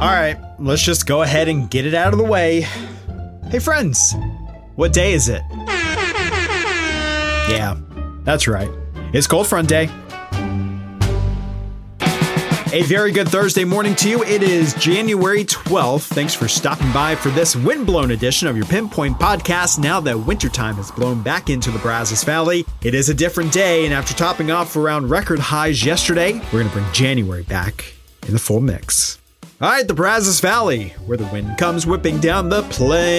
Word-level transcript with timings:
All 0.00 0.10
right, 0.10 0.36
let's 0.58 0.82
just 0.82 1.06
go 1.06 1.22
ahead 1.22 1.48
and 1.48 1.70
get 1.70 1.86
it 1.86 1.94
out 1.94 2.12
of 2.12 2.18
the 2.18 2.24
way. 2.24 2.66
Hey, 3.48 3.60
friends, 3.60 4.14
what 4.74 4.92
day 4.92 5.12
is 5.12 5.28
it? 5.28 5.42
Yeah, 7.48 7.76
that's 8.24 8.48
right. 8.48 8.70
It's 9.12 9.28
Cold 9.28 9.46
Front 9.46 9.68
Day. 9.68 9.88
A 12.72 12.82
very 12.82 13.12
good 13.12 13.28
Thursday 13.28 13.64
morning 13.64 13.94
to 13.94 14.08
you. 14.08 14.24
It 14.24 14.42
is 14.42 14.74
January 14.74 15.44
12th. 15.44 16.08
Thanks 16.08 16.34
for 16.34 16.48
stopping 16.48 16.90
by 16.92 17.14
for 17.14 17.28
this 17.28 17.54
windblown 17.54 18.10
edition 18.10 18.48
of 18.48 18.56
your 18.56 18.66
Pinpoint 18.66 19.16
podcast. 19.20 19.78
Now 19.78 20.00
that 20.00 20.18
wintertime 20.18 20.74
has 20.74 20.90
blown 20.90 21.22
back 21.22 21.50
into 21.50 21.70
the 21.70 21.78
Brazos 21.78 22.24
Valley, 22.24 22.66
it 22.82 22.94
is 22.94 23.10
a 23.10 23.14
different 23.14 23.52
day. 23.52 23.84
And 23.84 23.94
after 23.94 24.12
topping 24.12 24.50
off 24.50 24.74
around 24.74 25.08
record 25.08 25.38
highs 25.38 25.84
yesterday, 25.84 26.32
we're 26.52 26.64
going 26.64 26.68
to 26.68 26.72
bring 26.74 26.92
January 26.92 27.44
back 27.44 27.94
in 28.26 28.32
the 28.32 28.40
full 28.40 28.60
mix. 28.60 29.20
All 29.60 29.70
right, 29.70 29.86
the 29.86 29.94
Brazos 29.94 30.40
Valley, 30.40 30.88
where 31.06 31.16
the 31.16 31.26
wind 31.26 31.56
comes 31.58 31.86
whipping 31.86 32.18
down 32.18 32.48
the 32.48 32.62
plains. 32.64 33.14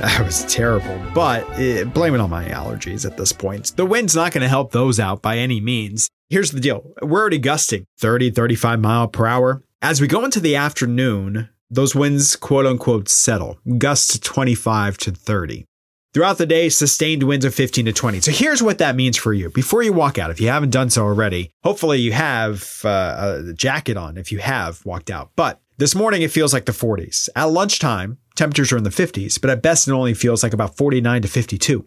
That 0.00 0.22
was 0.24 0.44
terrible, 0.46 0.98
but 1.14 1.46
eh, 1.58 1.84
blame 1.84 2.14
it 2.14 2.20
on 2.20 2.30
my 2.30 2.46
allergies 2.46 3.04
at 3.04 3.18
this 3.18 3.32
point. 3.34 3.72
The 3.76 3.84
wind's 3.84 4.16
not 4.16 4.32
going 4.32 4.40
to 4.42 4.48
help 4.48 4.72
those 4.72 4.98
out 4.98 5.20
by 5.20 5.36
any 5.36 5.60
means. 5.60 6.08
Here's 6.30 6.52
the 6.52 6.60
deal 6.60 6.90
we're 7.02 7.20
already 7.20 7.38
gusting 7.38 7.84
30, 7.98 8.30
35 8.30 8.80
mile 8.80 9.08
per 9.08 9.26
hour. 9.26 9.62
As 9.82 10.00
we 10.00 10.06
go 10.06 10.24
into 10.24 10.40
the 10.40 10.56
afternoon, 10.56 11.50
those 11.68 11.94
winds 11.94 12.34
quote 12.34 12.64
unquote 12.64 13.10
settle, 13.10 13.58
gusts 13.76 14.14
to 14.14 14.20
25 14.20 14.96
to 14.98 15.10
30. 15.12 15.66
Throughout 16.16 16.38
the 16.38 16.46
day, 16.46 16.70
sustained 16.70 17.24
winds 17.24 17.44
of 17.44 17.54
15 17.54 17.84
to 17.84 17.92
20. 17.92 18.22
So 18.22 18.30
here's 18.30 18.62
what 18.62 18.78
that 18.78 18.96
means 18.96 19.18
for 19.18 19.34
you. 19.34 19.50
Before 19.50 19.82
you 19.82 19.92
walk 19.92 20.16
out, 20.16 20.30
if 20.30 20.40
you 20.40 20.48
haven't 20.48 20.70
done 20.70 20.88
so 20.88 21.04
already, 21.04 21.50
hopefully 21.62 21.98
you 21.98 22.12
have 22.12 22.80
uh, 22.86 23.42
a 23.50 23.52
jacket 23.52 23.98
on 23.98 24.16
if 24.16 24.32
you 24.32 24.38
have 24.38 24.82
walked 24.86 25.10
out. 25.10 25.32
But 25.36 25.60
this 25.76 25.94
morning, 25.94 26.22
it 26.22 26.30
feels 26.30 26.54
like 26.54 26.64
the 26.64 26.72
40s. 26.72 27.28
At 27.36 27.50
lunchtime, 27.50 28.16
temperatures 28.34 28.72
are 28.72 28.78
in 28.78 28.84
the 28.84 28.88
50s, 28.88 29.38
but 29.38 29.50
at 29.50 29.60
best, 29.60 29.88
it 29.88 29.92
only 29.92 30.14
feels 30.14 30.42
like 30.42 30.54
about 30.54 30.78
49 30.78 31.20
to 31.20 31.28
52. 31.28 31.84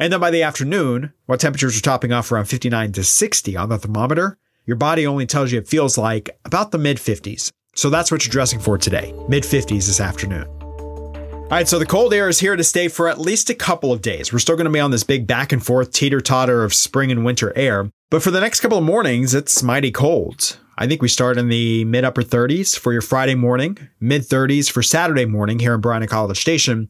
And 0.00 0.12
then 0.12 0.18
by 0.18 0.32
the 0.32 0.42
afternoon, 0.42 1.12
while 1.26 1.38
temperatures 1.38 1.78
are 1.78 1.80
topping 1.80 2.10
off 2.10 2.32
around 2.32 2.46
59 2.46 2.90
to 2.90 3.04
60 3.04 3.56
on 3.56 3.68
the 3.68 3.78
thermometer, 3.78 4.38
your 4.66 4.76
body 4.76 5.06
only 5.06 5.24
tells 5.24 5.52
you 5.52 5.60
it 5.60 5.68
feels 5.68 5.96
like 5.96 6.36
about 6.44 6.72
the 6.72 6.78
mid 6.78 6.96
50s. 6.96 7.52
So 7.76 7.90
that's 7.90 8.10
what 8.10 8.24
you're 8.24 8.32
dressing 8.32 8.58
for 8.58 8.76
today, 8.76 9.14
mid 9.28 9.44
50s 9.44 9.86
this 9.86 10.00
afternoon. 10.00 10.57
All 11.50 11.56
right, 11.56 11.66
so 11.66 11.78
the 11.78 11.86
cold 11.86 12.12
air 12.12 12.28
is 12.28 12.40
here 12.40 12.56
to 12.56 12.62
stay 12.62 12.88
for 12.88 13.08
at 13.08 13.18
least 13.18 13.48
a 13.48 13.54
couple 13.54 13.90
of 13.90 14.02
days. 14.02 14.30
We're 14.30 14.38
still 14.38 14.54
going 14.54 14.66
to 14.66 14.70
be 14.70 14.80
on 14.80 14.90
this 14.90 15.02
big 15.02 15.26
back 15.26 15.50
and 15.50 15.64
forth 15.64 15.92
teeter 15.92 16.20
totter 16.20 16.62
of 16.62 16.74
spring 16.74 17.10
and 17.10 17.24
winter 17.24 17.56
air. 17.56 17.90
But 18.10 18.22
for 18.22 18.30
the 18.30 18.40
next 18.40 18.60
couple 18.60 18.76
of 18.76 18.84
mornings, 18.84 19.34
it's 19.34 19.62
mighty 19.62 19.90
cold. 19.90 20.58
I 20.76 20.86
think 20.86 21.00
we 21.00 21.08
start 21.08 21.38
in 21.38 21.48
the 21.48 21.86
mid 21.86 22.04
upper 22.04 22.22
30s 22.22 22.78
for 22.78 22.92
your 22.92 23.00
Friday 23.00 23.34
morning, 23.34 23.78
mid 23.98 24.24
30s 24.24 24.70
for 24.70 24.82
Saturday 24.82 25.24
morning 25.24 25.58
here 25.58 25.72
in 25.72 25.80
Bryan 25.80 26.06
College 26.06 26.38
Station. 26.38 26.86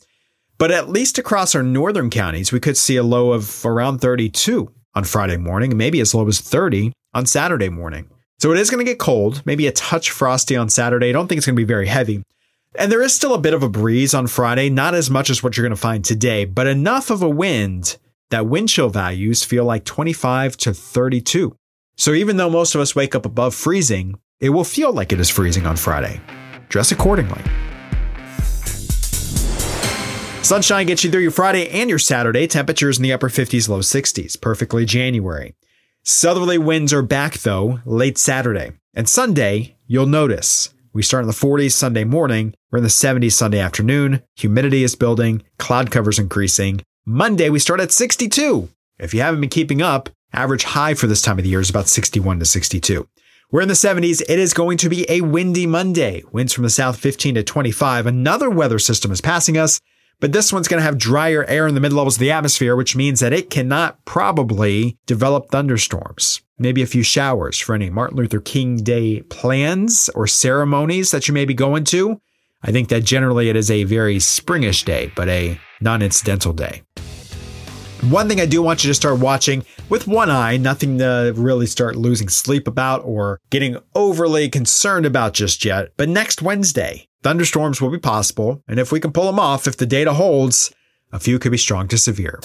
But 0.59 0.73
at 0.73 0.89
least 0.89 1.19
across 1.19 1.55
our 1.55 1.63
northern 1.63 2.11
counties, 2.11 2.51
we 2.51 2.59
could 2.59 2.77
see 2.77 2.97
a 2.97 3.05
low 3.05 3.31
of 3.31 3.65
around 3.65 4.01
32 4.01 4.73
on 4.97 5.05
Friday 5.05 5.37
morning, 5.37 5.77
maybe 5.77 6.01
as 6.01 6.17
low 6.17 6.27
as 6.27 6.41
30 6.41 6.93
on 7.15 7.27
Saturday 7.27 7.69
morning. 7.69 8.11
So 8.41 8.51
it 8.51 8.59
is 8.59 8.71
going 8.71 8.85
to 8.85 8.91
get 8.91 8.99
cold, 8.99 9.41
maybe 9.47 9.69
a 9.69 9.73
touch 9.73 10.11
frosty 10.11 10.57
on 10.57 10.69
Saturday. 10.69 11.11
I 11.11 11.13
don't 11.13 11.29
think 11.29 11.37
it's 11.37 11.47
going 11.47 11.55
to 11.55 11.61
be 11.61 11.65
very 11.65 11.87
heavy. 11.87 12.25
And 12.75 12.93
there 12.93 13.03
is 13.03 13.15
still 13.15 13.35
a 13.35 13.41
bit 13.41 13.55
of 13.55 13.63
a 13.63 13.69
breeze 13.69 14.13
on 14.13 14.27
Friday, 14.27 14.69
not 14.69 14.95
as 14.95 15.09
much 15.11 15.31
as 15.31 15.43
what 15.43 15.57
you're 15.57 15.65
going 15.65 15.75
to 15.75 15.81
find 15.81 16.05
today, 16.05 16.45
but 16.45 16.67
enough 16.67 17.11
of 17.11 17.23
a 17.23 17.29
wind 17.29 17.97
that 18.31 18.47
wind 18.47 18.69
chill 18.69 18.91
values 18.91 19.43
feel 19.43 19.65
like 19.65 19.85
25 19.85 20.57
to 20.59 20.75
32. 20.75 21.57
So 21.97 22.13
even 22.13 22.37
though 22.37 22.51
most 22.51 22.75
of 22.75 22.81
us 22.81 22.95
wake 22.95 23.15
up 23.15 23.25
above 23.25 23.55
freezing, 23.55 24.19
it 24.41 24.51
will 24.51 24.65
feel 24.65 24.93
like 24.93 25.13
it 25.13 25.21
is 25.21 25.31
freezing 25.31 25.67
on 25.67 25.77
Friday. 25.77 26.21
Dress 26.69 26.93
accordingly. 26.93 27.41
Sunshine 30.43 30.87
gets 30.87 31.03
you 31.05 31.11
through 31.11 31.23
your 31.23 31.31
Friday 31.31 31.69
and 31.71 31.91
your 31.91 31.99
Saturday. 31.99 32.47
Temperatures 32.47 32.99
in 32.99 33.03
the 33.03 33.13
upper 33.13 33.29
50s, 33.29 33.69
low 33.69 33.81
60s. 33.81 34.41
Perfectly 34.41 34.85
January. 34.85 35.55
Southerly 36.05 36.59
winds 36.59 36.93
are 36.93 37.03
back 37.03 37.39
though 37.39 37.81
late 37.85 38.19
Saturday. 38.19 38.73
And 38.95 39.09
Sunday, 39.09 39.77
you'll 39.87 40.07
notice 40.07 40.73
we 40.99 41.05
start 41.05 41.23
in 41.23 41.29
the 41.29 41.33
40s 41.33 41.71
Sunday 41.75 42.03
morning. 42.03 42.53
We're 42.73 42.79
in 42.79 42.83
the 42.83 42.91
70s 42.91 43.31
Sunday 43.31 43.61
afternoon. 43.61 44.21
Humidity 44.35 44.83
is 44.83 44.97
building. 44.97 45.45
Cloud 45.57 45.93
cover's 45.93 46.19
increasing. 46.19 46.81
Monday, 47.07 47.51
we 47.51 47.61
start 47.61 47.79
at 47.79 47.93
62. 47.93 48.69
If 48.99 49.15
you 49.15 49.21
haven't 49.21 49.41
been 49.41 49.49
keeping 49.49 49.81
up, 49.81 50.09
average 50.33 50.65
high 50.65 50.95
for 50.95 51.07
this 51.07 51.23
time 51.23 51.39
of 51.39 51.45
the 51.45 51.51
year 51.51 51.61
is 51.61 51.71
about 51.71 51.87
61 51.87 52.41
to 52.41 52.45
62. 52.45 53.07
We're 53.53 53.61
in 53.61 53.69
the 53.69 53.75
70s. 53.75 54.23
It 54.23 54.41
is 54.41 54.53
going 54.53 54.77
to 54.79 54.89
be 54.89 55.09
a 55.09 55.21
windy 55.21 55.69
Monday. 55.69 56.25
Winds 56.33 56.53
from 56.53 56.65
the 56.65 56.69
south 56.69 56.99
15 56.99 57.37
to 57.37 57.45
25. 57.45 58.07
Another 58.07 58.51
weather 58.51 58.81
system 58.81 59.13
is 59.13 59.21
passing 59.21 59.57
us, 59.57 59.79
but 60.19 60.33
this 60.33 60.53
one's 60.53 60.67
going 60.67 60.81
to 60.81 60.85
have 60.85 60.99
drier 60.99 61.45
air 61.45 61.69
in 61.69 61.77
the 61.77 61.81
mid 61.81 61.93
levels 61.93 62.17
of 62.17 62.21
the 62.21 62.33
atmosphere, 62.33 62.75
which 62.75 62.97
means 62.97 63.21
that 63.21 63.33
it 63.33 63.51
cannot 63.51 64.05
probably 64.05 64.99
develop 65.07 65.49
thunderstorms 65.53 66.43
maybe 66.59 66.83
a 66.83 66.87
few 66.87 67.03
showers 67.03 67.59
for 67.59 67.75
any 67.75 67.91
Martin 67.91 68.17
Luther 68.17 68.41
King 68.41 68.77
Day 68.77 69.23
plans 69.23 70.09
or 70.15 70.27
ceremonies 70.27 71.11
that 71.11 71.29
you 71.29 71.35
may 71.35 71.45
be 71.45 71.55
going 71.55 71.85
to. 71.85 72.21
I 72.63 72.73
think 72.73 72.89
that 72.89 73.05
generally 73.05 73.49
it 73.49 73.57
is 73.57 73.71
a 73.71 73.85
very 73.85 74.17
springish 74.17 74.85
day, 74.85 75.13
but 75.15 75.29
a 75.29 75.59
non 75.81 76.03
incidental 76.03 76.53
day. 76.53 76.83
One 78.11 78.29
thing 78.29 78.41
I 78.41 78.47
do 78.47 78.63
want 78.63 78.85
you 78.85 78.89
to 78.89 78.95
start 78.95 79.19
watching 79.19 79.65
with 79.89 80.07
one 80.07 80.31
eye, 80.31 80.57
nothing 80.57 80.99
to 80.99 81.33
really 81.37 81.67
start 81.67 81.97
losing 81.97 82.29
sleep 82.29 82.69
about 82.69 83.03
or 83.05 83.41
getting 83.51 83.77
overly 83.95 84.49
concerned 84.49 85.05
about 85.05 85.35
just 85.35 85.65
yet. 85.65 85.89
But 85.97 86.09
next 86.09 86.41
Wednesday, 86.41 87.09
thunderstorms 87.23 87.81
will 87.81 87.91
be 87.91 87.99
possible. 87.99 88.63
And 88.69 88.79
if 88.79 88.93
we 88.93 89.01
can 89.01 89.13
pull 89.13 89.27
them 89.27 89.41
off, 89.41 89.67
if 89.67 89.77
the 89.77 89.87
data 89.87 90.15
holds, 90.15 90.73
a 91.13 91.19
few 91.19 91.39
could 91.39 91.53
be 91.53 91.59
strong 91.59 91.89
to 91.89 91.99
severe. 91.99 92.41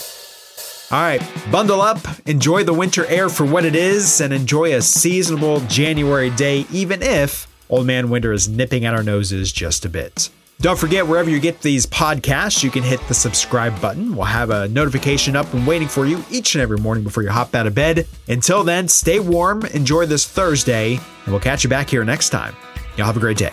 All 0.91 1.01
right, 1.01 1.21
bundle 1.51 1.81
up, 1.81 1.97
enjoy 2.27 2.63
the 2.63 2.73
winter 2.73 3.05
air 3.07 3.27
for 3.29 3.45
what 3.45 3.65
it 3.65 3.75
is, 3.75 4.21
and 4.21 4.31
enjoy 4.31 4.75
a 4.75 4.81
seasonable 4.81 5.61
January 5.61 6.29
day, 6.29 6.67
even 6.71 7.01
if 7.01 7.47
Old 7.69 7.87
Man 7.87 8.09
Winter 8.09 8.31
is 8.31 8.47
nipping 8.47 8.85
at 8.85 8.93
our 8.93 9.01
noses 9.01 9.51
just 9.51 9.85
a 9.85 9.89
bit. 9.89 10.29
Don't 10.61 10.77
forget, 10.77 11.07
wherever 11.07 11.29
you 11.29 11.39
get 11.39 11.61
these 11.61 11.85
podcasts, 11.85 12.63
you 12.63 12.69
can 12.69 12.83
hit 12.83 12.99
the 13.07 13.13
subscribe 13.13 13.81
button. 13.81 14.15
We'll 14.15 14.25
have 14.25 14.49
a 14.49 14.67
notification 14.67 15.35
up 15.35 15.51
and 15.53 15.65
waiting 15.65 15.87
for 15.87 16.05
you 16.05 16.23
each 16.29 16.55
and 16.55 16.61
every 16.61 16.77
morning 16.77 17.03
before 17.03 17.23
you 17.23 17.29
hop 17.29 17.55
out 17.55 17.65
of 17.65 17.73
bed. 17.73 18.07
Until 18.27 18.63
then, 18.63 18.87
stay 18.87 19.19
warm, 19.19 19.65
enjoy 19.65 20.05
this 20.05 20.27
Thursday, 20.27 20.93
and 20.93 21.27
we'll 21.27 21.39
catch 21.39 21.63
you 21.63 21.69
back 21.69 21.89
here 21.89 22.05
next 22.05 22.29
time. 22.29 22.55
Y'all 22.97 23.07
have 23.07 23.17
a 23.17 23.19
great 23.19 23.37
day. 23.37 23.51